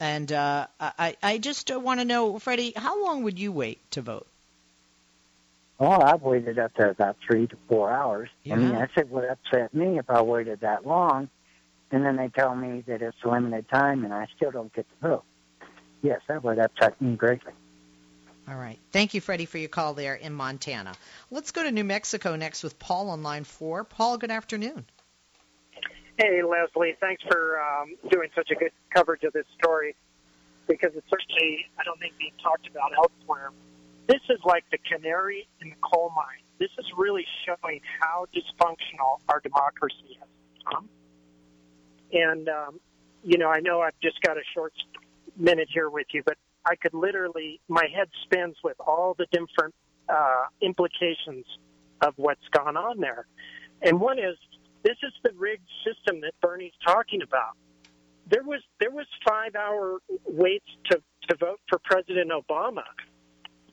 [0.00, 4.02] And uh, I, I just want to know, Freddie, how long would you wait to
[4.02, 4.26] vote?
[5.78, 8.28] Well, I've waited up to about three to four hours.
[8.42, 8.54] Yeah.
[8.54, 11.28] I mean, that's it would upset me if I waited that long,
[11.92, 15.08] and then they tell me that it's limited time and I still don't get to
[15.08, 15.24] vote.
[16.02, 17.52] Yes, that would upset me greatly.
[18.48, 18.78] All right.
[18.92, 20.94] Thank you, Freddie, for your call there in Montana.
[21.30, 23.84] Let's go to New Mexico next with Paul on line four.
[23.84, 24.86] Paul, good afternoon.
[26.16, 26.96] Hey, Leslie.
[26.98, 29.94] Thanks for um, doing such a good coverage of this story
[30.66, 33.50] because it's certainly, I don't think, being talked about elsewhere
[34.08, 36.42] this is like the canary in the coal mine.
[36.58, 40.88] This is really showing how dysfunctional our democracy has become.
[42.12, 42.80] And, um,
[43.22, 44.72] you know, I know I've just got a short
[45.36, 49.74] minute here with you, but I could literally, my head spins with all the different
[50.08, 51.44] uh, implications
[52.00, 53.26] of what's gone on there.
[53.82, 54.36] And one is,
[54.84, 57.56] this is the rigged system that Bernie's talking about.
[58.30, 62.82] There was there was five hour waits to to vote for President Obama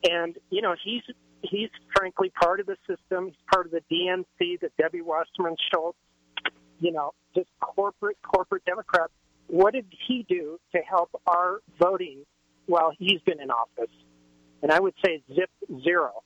[0.04, 1.02] and, you know, he's
[1.42, 3.26] he's frankly part of the system.
[3.26, 5.98] He's part of the DNC, the Debbie Wasserman Schultz,
[6.80, 9.12] you know, just corporate, corporate Democrats.
[9.48, 12.24] What did he do to help our voting
[12.66, 13.94] while he's been in office?
[14.62, 15.50] And I would say zip
[15.84, 16.22] zero.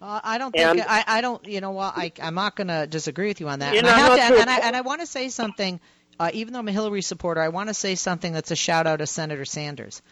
[0.00, 1.46] Uh, I don't think and, I, I don't.
[1.46, 1.92] You know what?
[1.96, 3.76] I, I'm not going to disagree with you on that.
[3.76, 5.80] And I have to, and, I, and I want to say something
[6.18, 8.86] uh, even though I'm a Hillary supporter, I want to say something that's a shout
[8.86, 10.02] out to Senator Sanders.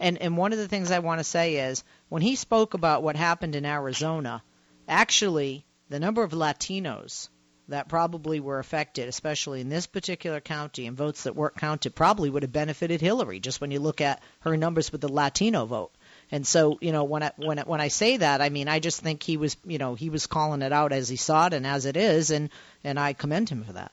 [0.00, 3.02] And and one of the things I want to say is when he spoke about
[3.02, 4.42] what happened in Arizona,
[4.88, 7.28] actually the number of Latinos
[7.68, 12.28] that probably were affected, especially in this particular county, and votes that weren't counted probably
[12.28, 13.40] would have benefited Hillary.
[13.40, 15.92] Just when you look at her numbers with the Latino vote.
[16.30, 18.80] And so, you know, when I when I, when I say that, I mean I
[18.80, 21.54] just think he was, you know, he was calling it out as he saw it
[21.54, 22.50] and as it is, and
[22.82, 23.92] and I commend him for that.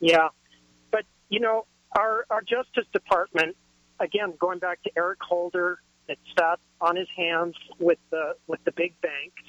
[0.00, 0.28] Yeah,
[1.28, 3.56] you know, our our Justice Department,
[4.00, 8.72] again, going back to Eric Holder, that sat on his hands with the with the
[8.72, 9.42] big banks,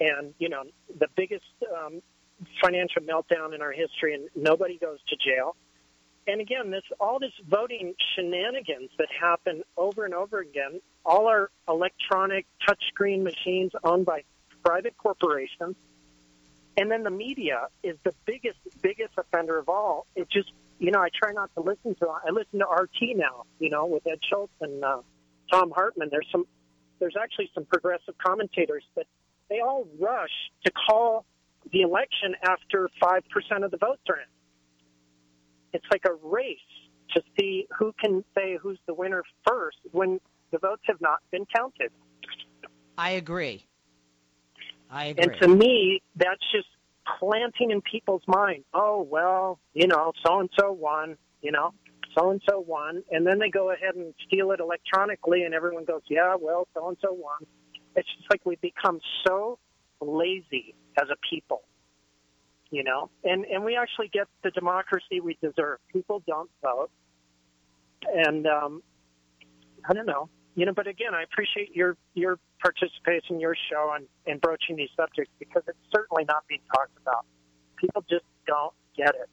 [0.00, 0.64] and you know,
[0.98, 2.02] the biggest um,
[2.62, 5.56] financial meltdown in our history, and nobody goes to jail.
[6.26, 10.80] And again, this all this voting shenanigans that happen over and over again.
[11.04, 14.22] All our electronic touchscreen machines owned by
[14.64, 15.76] private corporations
[16.76, 20.06] and then the media is the biggest, biggest offender of all.
[20.16, 22.08] It just, you know, I try not to listen to.
[22.08, 24.98] I listen to RT now, you know, with Ed Schultz and uh,
[25.50, 26.08] Thom Hartmann.
[26.10, 26.46] There's some,
[26.98, 29.06] there's actually some progressive commentators, but
[29.48, 30.30] they all rush
[30.64, 31.24] to call
[31.72, 34.26] the election after five percent of the votes are in.
[35.72, 36.58] It's like a race
[37.14, 41.46] to see who can say who's the winner first when the votes have not been
[41.54, 41.90] counted.
[42.96, 43.66] I agree.
[44.90, 45.24] I agree.
[45.24, 46.68] And to me, that's just
[47.18, 48.64] planting in people's mind.
[48.72, 51.16] Oh well, you know, so and so won.
[51.42, 51.74] You know,
[52.16, 55.84] so and so won, and then they go ahead and steal it electronically, and everyone
[55.84, 57.46] goes, yeah, well, so and so won.
[57.96, 59.58] It's just like we've become so
[60.00, 61.62] lazy as a people,
[62.70, 65.78] you know, and and we actually get the democracy we deserve.
[65.92, 66.90] People don't vote,
[68.12, 68.82] and um,
[69.88, 70.72] I don't know, you know.
[70.72, 75.32] But again, I appreciate your your participation in your show and, and broaching these subjects
[75.38, 77.24] because it's certainly not being talked about.
[77.76, 79.28] People just don't get it.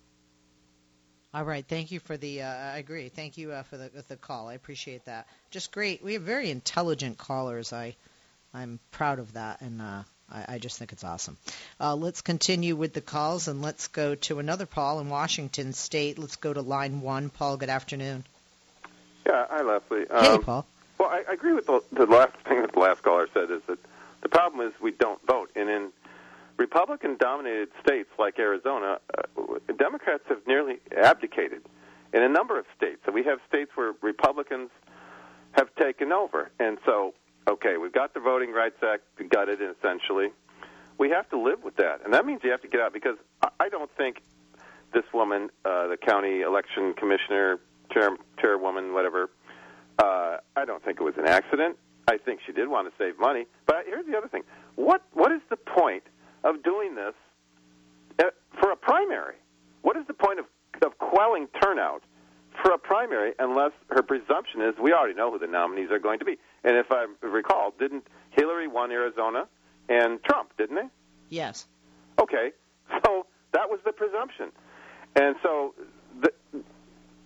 [1.34, 2.42] All right, thank you for the.
[2.42, 3.08] Uh, I agree.
[3.08, 4.50] Thank you uh, for the the call.
[4.50, 5.28] I appreciate that.
[5.50, 6.04] Just great.
[6.04, 7.72] We have very intelligent callers.
[7.72, 7.96] I
[8.54, 11.38] I'm proud of that, and uh, I, I just think it's awesome.
[11.80, 16.20] Uh, let's continue with the calls, and let's go to another Paul in Washington State.
[16.20, 17.30] Let's go to line one.
[17.30, 18.26] Paul, good afternoon.
[19.26, 20.08] Yeah, hi Leslie.
[20.12, 20.66] Hey, Um, Paul.
[21.02, 23.64] Well, I, I agree with the, the last thing that the last caller said is
[23.68, 23.80] that
[24.22, 25.92] the problem is we don't vote, and in
[26.58, 29.24] Republican-dominated states like Arizona, uh,
[29.80, 31.64] Democrats have nearly abdicated
[32.14, 33.00] in a number of states.
[33.04, 34.70] So we have states where Republicans
[35.54, 37.16] have taken over, and so
[37.50, 40.28] okay, we've got the Voting Rights Act gutted, essentially.
[41.00, 43.18] We have to live with that, and that means you have to get out because
[43.60, 44.22] I, don't think
[44.94, 47.60] this woman, uh, the county election commissioner,
[47.92, 49.32] chair, chairwoman, whatever.
[50.02, 51.78] Uh, I don't think it was an accident.
[52.08, 53.46] I think she did want to save money.
[53.68, 54.42] But here's the other thing:
[54.76, 56.04] what what is the point
[56.44, 57.14] of doing this
[58.20, 59.36] uh, for a primary?
[59.84, 60.46] What is the point of
[60.84, 62.02] of quelling turnout
[62.64, 66.18] for a primary unless her presumption is we already know who the nominees are going
[66.20, 66.38] to be?
[66.64, 69.48] And if I recall, didn't Hillary won Arizona
[69.88, 70.90] and Trump, didn't they?
[71.30, 71.68] Yes.
[72.20, 72.52] Okay,
[73.06, 74.52] so that was the presumption,
[75.16, 75.74] and so
[76.22, 76.32] the,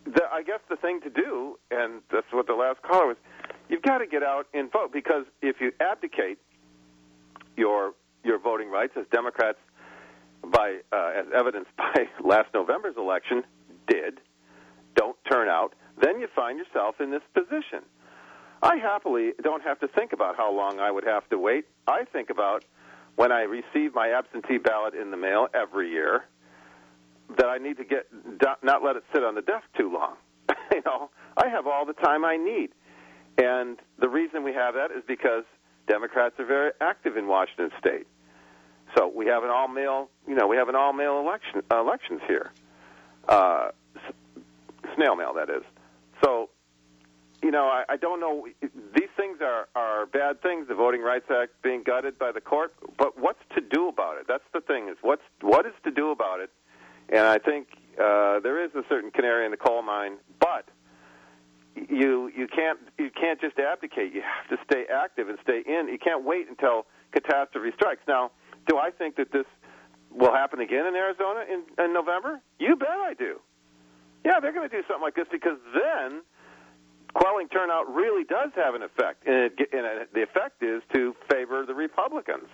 [0.05, 3.17] the I guess the thing to do, and that's what the last caller was,
[3.69, 6.37] you've got to get out and vote because if you abdicate
[7.57, 9.57] your your voting rights, as Democrats,
[10.43, 13.43] by uh, as evidenced by last November's election,
[13.87, 14.19] did,
[14.95, 17.81] don't turn out, then you find yourself in this position.
[18.61, 21.65] I happily don't have to think about how long I would have to wait.
[21.87, 22.63] I think about
[23.15, 26.25] when I receive my absentee ballot in the mail every year
[27.37, 28.07] that I need to get
[28.63, 30.15] not let it sit on the desk too long.
[30.71, 32.69] you know, I have all the time I need.
[33.37, 35.43] And the reason we have that is because
[35.87, 38.07] Democrats are very active in Washington state.
[38.97, 41.79] So we have an all male, you know, we have an all male election uh,
[41.79, 42.51] elections here.
[43.27, 43.69] Uh,
[44.95, 45.63] snail mail that is.
[46.23, 46.49] So
[47.43, 48.47] you know, I, I don't know.
[48.61, 50.67] These things are are bad things.
[50.67, 54.25] The Voting Rights Act being gutted by the court, but what's to do about it?
[54.27, 54.89] That's the thing.
[54.89, 56.49] Is what's what is to do about it?
[57.09, 57.67] And I think
[58.01, 60.65] uh, there is a certain canary in the coal mine, but
[61.75, 64.13] you you can't you can't just abdicate.
[64.13, 65.87] You have to stay active and stay in.
[65.87, 68.01] You can't wait until catastrophe strikes.
[68.07, 68.31] Now,
[68.67, 69.45] do I think that this
[70.11, 72.41] will happen again in Arizona in, in November?
[72.59, 73.39] You bet I do.
[74.23, 76.21] Yeah, they're going to do something like this because then
[77.13, 81.15] quelling turnout really does have an effect, and, it, and it, the effect is to
[81.29, 82.47] favor the Republicans.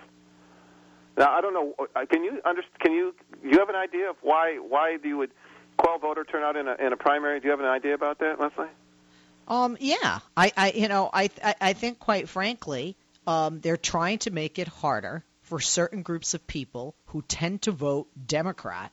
[1.16, 1.74] Now, I don't know.
[1.94, 5.30] uh, Can you under, Can you you have an idea of why why you would
[5.76, 7.40] quell voter turnout in a in a primary?
[7.40, 8.66] Do you have an idea about that, Leslie?
[9.48, 12.96] Um, yeah, I, I, you know, I, I, I think quite frankly,
[13.26, 17.72] um, they're trying to make it harder for certain groups of people who tend to
[17.72, 18.92] vote Democrat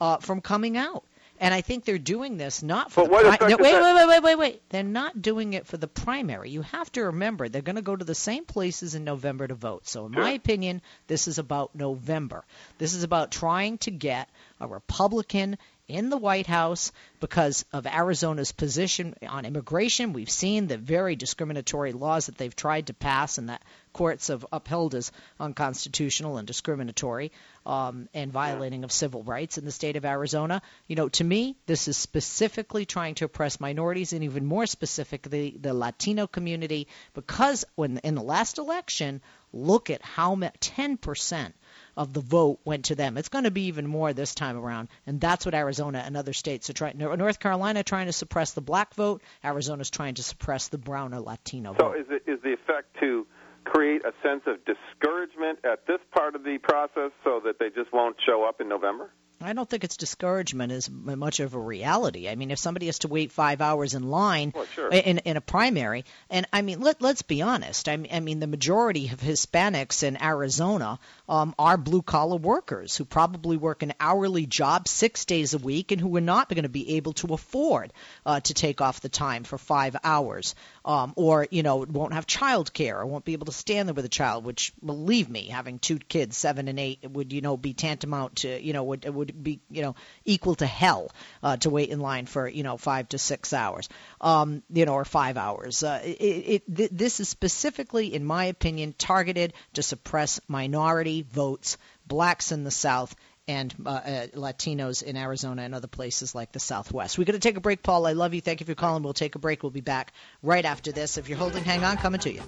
[0.00, 1.02] uh, from coming out.
[1.40, 3.94] And I think they're doing this not for But the what pri- no, wait, wait,
[3.94, 4.62] wait, wait, wait, wait.
[4.70, 6.50] They're not doing it for the primary.
[6.50, 9.54] You have to remember they're going to go to the same places in November to
[9.54, 9.86] vote.
[9.86, 12.44] So, in my opinion, this is about November.
[12.78, 14.28] This is about trying to get
[14.60, 20.12] a Republican in the White House because of Arizona's position on immigration.
[20.12, 23.62] We've seen the very discriminatory laws that they've tried to pass and that
[23.94, 27.32] courts have upheld as unconstitutional and discriminatory
[27.64, 30.62] um, and violating of civil rights in the state of Arizona.
[30.86, 35.56] You know, to me, this is specifically trying to oppress minorities and even more specifically
[35.58, 39.22] the Latino community because when in the last election,
[39.52, 41.52] look at how much 10%
[41.98, 43.18] of the vote went to them.
[43.18, 46.32] It's going to be even more this time around, and that's what Arizona and other
[46.32, 46.96] states are trying.
[46.96, 49.20] North Carolina trying to suppress the black vote.
[49.44, 51.94] Arizona's trying to suppress the brown or Latino So vote.
[51.96, 53.26] So is it is the effect to
[53.64, 57.92] create a sense of discouragement at this part of the process so that they just
[57.92, 59.10] won't show up in November?
[59.40, 62.28] I don't think it's discouragement as much of a reality.
[62.28, 64.88] I mean, if somebody has to wait five hours in line Well, sure.
[64.88, 67.88] in in a primary, and I mean, let let's be honest.
[67.88, 70.98] I mean, I mean, the majority of Hispanics in Arizona
[71.28, 75.92] um, are blue collar workers who probably work an hourly job six days a week
[75.92, 77.92] and who are not going to be able to afford
[78.26, 82.26] uh, to take off the time for five hours, um, or you know, won't have
[82.26, 84.44] child care or won't be able to stand there with a child.
[84.44, 88.60] Which, believe me, having two kids, seven and eight, would you know be tantamount to
[88.60, 91.10] you know would would be you know equal to hell
[91.42, 93.88] uh, to wait in line for you know five to six hours,
[94.20, 95.82] um, you know, or five hours.
[95.82, 101.78] Uh, it, it, th- this is specifically, in my opinion, targeted to suppress minority votes,
[102.06, 103.14] blacks in the South.
[103.46, 107.16] And uh, uh, Latinos in Arizona and other places like the Southwest.
[107.16, 108.06] We're going to take a break, Paul.
[108.06, 108.42] I love you.
[108.42, 109.02] Thank you for calling.
[109.02, 109.62] We'll take a break.
[109.62, 110.12] We'll be back
[110.42, 111.16] right after this.
[111.16, 111.96] If you're holding, hang on.
[111.96, 112.42] Coming to you.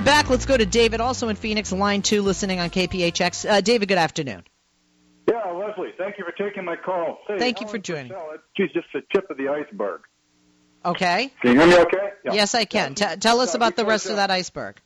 [0.00, 0.30] Are back.
[0.30, 3.46] Let's go to David, also in Phoenix, line two, listening on KPHX.
[3.46, 4.44] Uh, David, good afternoon.
[5.28, 7.18] Yeah, Leslie, thank you for taking my call.
[7.28, 8.08] Hey, Thank you for joining.
[8.08, 10.00] Purcell, She's just the tip of the iceberg.
[10.86, 11.30] Okay.
[11.42, 12.10] Can you hear me okay?
[12.24, 12.32] Yeah.
[12.32, 12.94] Yes, I can.
[12.94, 14.80] T- tell us about the rest of uh, that iceberg.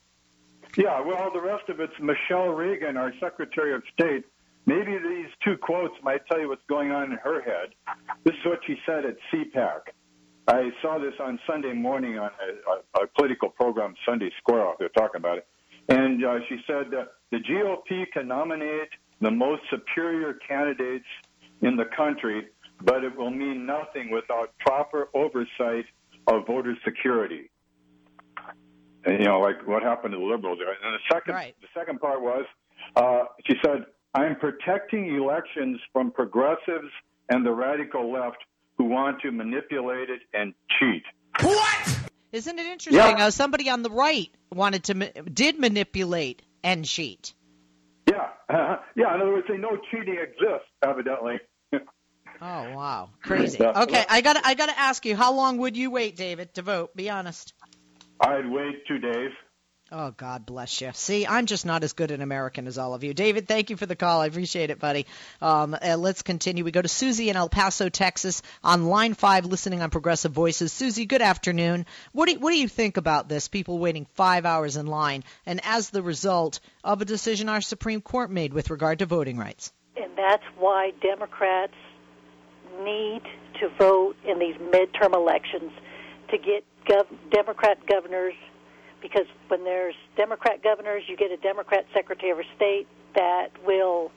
[0.77, 4.25] Yeah, well, the rest of it's Michele Reagan, our Secretary of State.
[4.67, 7.69] Maybe these two quotes might tell you what's going on in her head.
[8.25, 9.93] This is what she said at CPAC.
[10.47, 14.67] I saw this on Sunday morning on a, a, a political program, Sunday Square.
[14.67, 14.77] Off.
[14.79, 15.47] They're talking about it.
[15.89, 18.89] And uh, she said that the GOP can nominate
[19.21, 21.07] the most superior candidates
[21.63, 22.49] in the country,
[22.83, 25.87] but it will mean nothing without proper oversight
[26.27, 27.51] of voter security.
[29.05, 30.59] And, you know, like what happened to the liberals.
[30.59, 30.69] there.
[30.71, 32.45] And the second, the second part was,
[32.97, 36.91] uh, she said, "I'm protecting elections from progressives
[37.29, 38.39] and the radical left
[38.77, 41.03] who want to manipulate it and cheat."
[41.41, 41.99] What?
[42.33, 42.95] Isn't it interesting?
[42.95, 43.27] Yeah.
[43.27, 47.33] Uh, somebody on the right wanted to ma- did manipulate and cheat.
[48.11, 49.15] Yeah, uh, yeah.
[49.15, 51.41] In other words, they know cheating exists, evidently.
[52.41, 53.63] Oh wow, crazy.
[53.63, 56.53] Okay, I got to I got to ask you, how long would you wait, David,
[56.55, 56.95] to vote?
[56.95, 57.55] Be honest.
[58.21, 59.31] I'd wait two days.
[59.97, 60.91] Oh God bless you.
[60.93, 63.15] See, I'm just not as good an American as all of you.
[63.15, 64.23] David, thank you for the call.
[64.23, 65.07] I appreciate it, buddy.
[65.41, 66.65] Um, uh, let's continue.
[66.65, 70.73] We go to Susie in El Paso, Texas, on line five, listening on Progressive Voices.
[70.73, 71.87] Susie, good afternoon.
[72.11, 73.47] What do you, what do you think about this?
[73.47, 78.01] People waiting five hours in line, and as the result of a decision our Supreme
[78.01, 79.73] Court made with regard to voting rights.
[79.97, 81.75] and that's why Democrats
[82.83, 83.23] need
[83.61, 85.71] to vote in these midterm elections
[86.31, 88.35] to get gov- Democrat governors.
[89.05, 94.11] Because when there's Democrat governors, you get a Democrat Secretary of State that will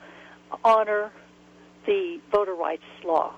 [0.64, 1.12] honor
[1.86, 3.34] the voter rights law.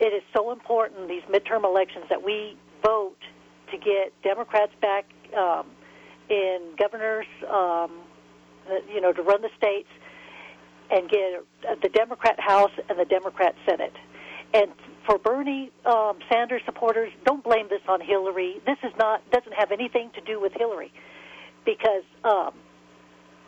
[0.00, 3.18] It is so important these midterm elections that we vote
[3.70, 5.04] to get Democrats back
[5.38, 5.66] um,
[6.28, 7.92] in governors, um,
[8.92, 9.88] you know, to run the states
[10.90, 11.44] and get
[11.82, 13.94] the Democrat House and the Democrat Senate.
[14.52, 14.72] And
[15.06, 18.60] for Bernie um, Sanders supporters, don't blame this on Hillary.
[18.66, 20.92] This is not doesn't have anything to do with Hillary,
[21.64, 22.52] because um,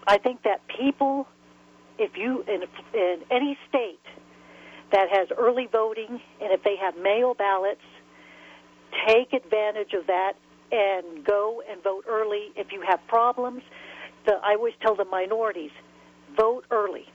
[0.06, 1.26] I think that people,
[1.98, 4.00] if you in, in any state
[4.92, 7.80] that has early voting and if they have mail ballots,
[9.06, 10.34] take advantage of that
[10.70, 12.50] and go and vote early.
[12.56, 13.62] If you have problems,
[14.26, 15.70] the, I always tell the minorities,
[16.36, 17.06] vote early.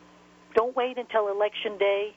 [0.55, 2.15] Don't wait until election day.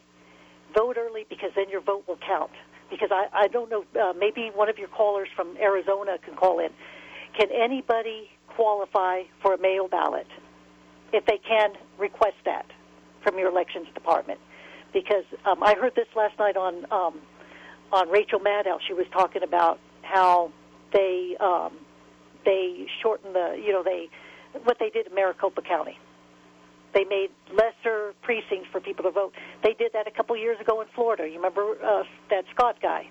[0.74, 2.50] Vote early because then your vote will count.
[2.90, 6.58] Because I, I don't know, uh, maybe one of your callers from Arizona can call
[6.58, 6.70] in.
[7.38, 10.26] Can anybody qualify for a mail ballot?
[11.12, 12.66] If they can, request that
[13.22, 14.40] from your elections department.
[14.92, 17.20] Because um, I heard this last night on um,
[17.92, 18.78] on Rachel Maddow.
[18.86, 20.52] She was talking about how
[20.92, 21.78] they um,
[22.44, 24.08] they shortened the you know they
[24.64, 25.98] what they did in Maricopa County.
[26.94, 29.32] They made lesser precincts for people to vote.
[29.62, 31.26] They did that a couple years ago in Florida.
[31.26, 33.08] You remember uh, that Scott guy?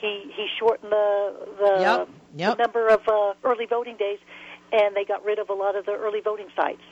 [0.00, 2.56] He he shortened the the, Yep, yep.
[2.56, 4.18] the number of uh, early voting days,
[4.72, 6.82] and they got rid of a lot of the early voting sites.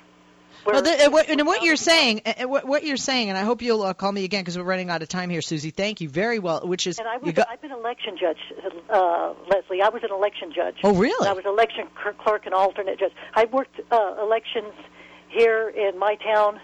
[0.67, 3.39] Well, the, uh, what, and what you're saying, uh, uh, what, what you're saying, and
[3.39, 5.71] I hope you'll uh, call me again because we're running out of time here, Susie.
[5.71, 6.67] Thank you very well.
[6.67, 8.39] Which is, And I was, got, I've been election judge,
[8.91, 9.81] uh, Leslie.
[9.81, 10.77] I was an election judge.
[10.83, 11.29] Oh, really?
[11.29, 13.13] I was election clerk and alternate judge.
[13.35, 14.75] I worked uh, elections
[15.31, 16.61] here in my town,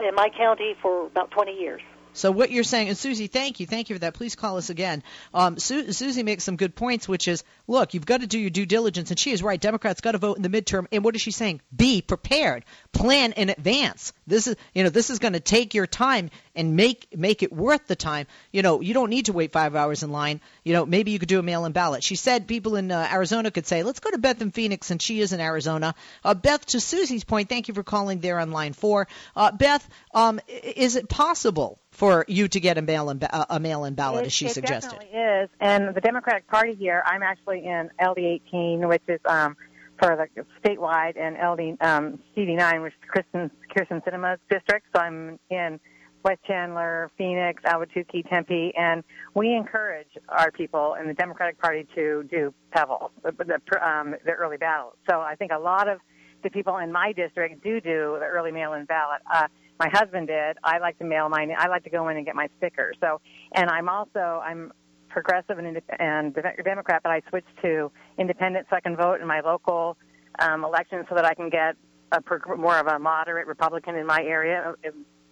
[0.00, 1.82] in my county, for about 20 years.
[2.14, 4.14] So what you're saying, and Susie, thank you, thank you for that.
[4.14, 5.02] Please call us again.
[5.32, 8.50] Um, Su- Susie makes some good points, which is, look, you've got to do your
[8.50, 9.60] due diligence, and she is right.
[9.60, 11.62] Democrats got to vote in the midterm, and what is she saying?
[11.74, 14.12] Be prepared, plan in advance.
[14.26, 17.52] This is, you know, this is going to take your time and make make it
[17.52, 18.26] worth the time.
[18.52, 20.40] You know, you don't need to wait five hours in line.
[20.64, 22.04] You know, maybe you could do a mail-in ballot.
[22.04, 25.00] She said people in uh, Arizona could say, let's go to Beth in Phoenix, and
[25.00, 25.94] she is in Arizona.
[26.22, 29.08] Uh, Beth, to Susie's point, thank you for calling there on line four.
[29.34, 31.78] Uh, Beth, um, is it possible?
[31.92, 33.20] For you to get a mail-in
[33.50, 34.98] a mail-in ballot, it, as she it suggested.
[34.98, 35.50] definitely is.
[35.60, 39.56] And the Democratic Party here, I'm actually in LD18, which is um,
[39.98, 44.86] for the statewide, and LD um, CD9, which is Kristen Kyrsten Sinema's district.
[44.94, 45.78] So I'm in
[46.24, 52.26] West Chandler, Phoenix, Ahwatukee, Tempe, and we encourage our people in the Democratic Party to
[52.30, 54.94] do PEVL, the, the, um, the early ballot.
[55.08, 55.98] So I think a lot of
[56.42, 59.20] the people in my district do do the early mail-in ballot.
[59.32, 60.58] Uh, my husband did.
[60.62, 61.52] I like to mail mine.
[61.56, 62.92] I like to go in and get my sticker.
[63.00, 63.20] So,
[63.54, 64.72] and I'm also I'm
[65.08, 69.40] progressive and, and Democrat, but I switched to independent so I can vote in my
[69.40, 69.96] local
[70.38, 71.76] um, election so that I can get
[72.12, 72.22] a
[72.56, 74.74] more of a moderate Republican in my area.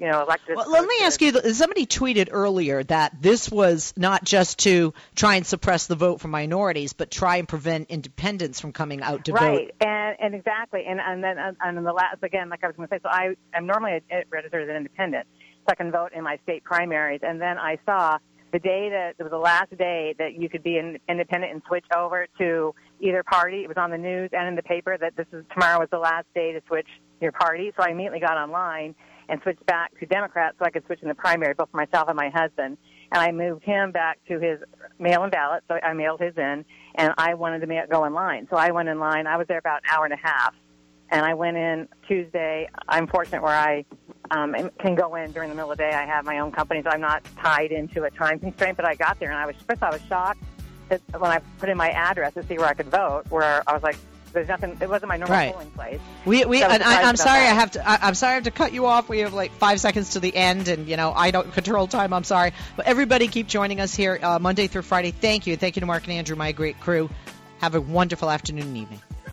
[0.00, 0.56] You know, elected.
[0.56, 1.30] Well, let me ask you.
[1.52, 6.28] Somebody tweeted earlier that this was not just to try and suppress the vote for
[6.28, 9.48] minorities, but try and prevent independents from coming out to right, vote.
[9.48, 12.76] Right, and and exactly, and and then and, and the last again, like I was
[12.76, 16.12] going to say, so I am normally registered as an independent, so I can vote
[16.14, 18.16] in my state primaries, and then I saw
[18.52, 21.62] the day that it was the last day that you could be an independent and
[21.68, 23.64] switch over to either party.
[23.64, 25.98] It was on the news and in the paper that this is tomorrow was the
[25.98, 26.88] last day to switch
[27.20, 27.70] your party.
[27.76, 28.94] So I immediately got online
[29.30, 32.08] and switched back to Democrat so I could switch in the primary, both for myself
[32.08, 32.76] and my husband.
[33.12, 34.58] And I moved him back to his
[34.98, 36.64] mail-in ballot, so I mailed his in,
[36.96, 38.48] and I wanted to go in line.
[38.50, 39.26] So I went in line.
[39.26, 40.54] I was there about an hour and a half,
[41.10, 42.68] and I went in Tuesday.
[42.88, 43.84] I'm fortunate where I
[44.32, 45.92] um, can go in during the middle of the day.
[45.92, 48.76] I have my own company, so I'm not tied into a time constraint.
[48.76, 50.42] But I got there, and I was first I was shocked
[50.88, 53.72] that when I put in my address to see where I could vote, where I
[53.72, 53.96] was like,
[54.32, 54.76] "There's nothing.
[54.80, 55.52] It wasn't my normal Right.
[55.52, 57.40] polling place." We, we, So and I, I'm sorry.
[57.40, 57.50] that.
[57.50, 57.88] I have to.
[57.88, 58.32] I, I'm sorry.
[58.32, 59.08] I have to cut you off.
[59.08, 62.12] We have like five seconds to the end, and you know I don't control time.
[62.12, 65.10] I'm sorry, but everybody keep joining us here uh, Monday through Friday.
[65.10, 65.56] Thank you.
[65.56, 67.10] Thank you to Mark and Andrew, my great crew.
[67.60, 69.00] Have a wonderful afternoon and evening.